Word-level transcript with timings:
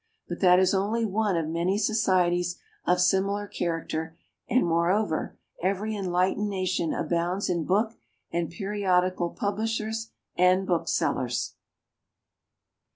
But 0.27 0.39
that 0.39 0.57
is 0.57 0.73
only 0.73 1.05
one 1.05 1.37
of 1.37 1.47
many 1.47 1.77
societies 1.77 2.57
of 2.87 2.99
similar 2.99 3.45
character, 3.45 4.17
and 4.49 4.65
moreover, 4.65 5.37
every 5.61 5.95
enlightened 5.95 6.49
nation 6.49 6.91
abounds 6.91 7.51
in 7.51 7.65
book 7.65 7.99
and 8.31 8.49
periodical 8.49 9.29
publishers 9.29 10.09
and 10.35 10.65
booksellers. 10.65 11.53